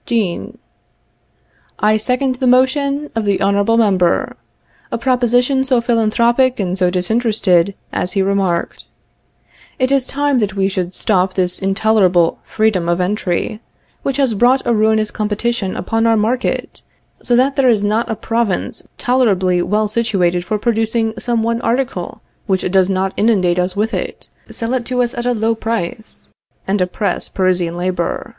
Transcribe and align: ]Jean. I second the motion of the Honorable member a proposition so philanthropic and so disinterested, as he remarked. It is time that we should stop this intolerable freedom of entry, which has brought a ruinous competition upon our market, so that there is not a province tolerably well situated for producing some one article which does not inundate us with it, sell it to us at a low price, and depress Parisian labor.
]Jean. 0.04 0.58
I 1.78 1.96
second 1.96 2.34
the 2.34 2.46
motion 2.46 3.08
of 3.16 3.24
the 3.24 3.40
Honorable 3.40 3.78
member 3.78 4.36
a 4.92 4.98
proposition 4.98 5.64
so 5.64 5.80
philanthropic 5.80 6.60
and 6.60 6.76
so 6.76 6.90
disinterested, 6.90 7.74
as 7.94 8.12
he 8.12 8.20
remarked. 8.20 8.88
It 9.78 9.90
is 9.90 10.06
time 10.06 10.38
that 10.40 10.54
we 10.54 10.68
should 10.68 10.94
stop 10.94 11.32
this 11.32 11.58
intolerable 11.58 12.38
freedom 12.44 12.90
of 12.90 13.00
entry, 13.00 13.62
which 14.02 14.18
has 14.18 14.34
brought 14.34 14.60
a 14.66 14.74
ruinous 14.74 15.10
competition 15.10 15.74
upon 15.74 16.06
our 16.06 16.14
market, 16.18 16.82
so 17.22 17.34
that 17.34 17.56
there 17.56 17.70
is 17.70 17.82
not 17.82 18.10
a 18.10 18.16
province 18.16 18.86
tolerably 18.98 19.62
well 19.62 19.88
situated 19.88 20.44
for 20.44 20.58
producing 20.58 21.14
some 21.18 21.42
one 21.42 21.62
article 21.62 22.20
which 22.46 22.70
does 22.70 22.90
not 22.90 23.14
inundate 23.16 23.58
us 23.58 23.74
with 23.74 23.94
it, 23.94 24.28
sell 24.50 24.74
it 24.74 24.84
to 24.84 25.02
us 25.02 25.14
at 25.14 25.24
a 25.24 25.32
low 25.32 25.54
price, 25.54 26.28
and 26.68 26.78
depress 26.80 27.30
Parisian 27.30 27.78
labor. 27.78 28.36